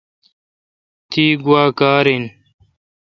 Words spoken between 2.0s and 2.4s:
این۔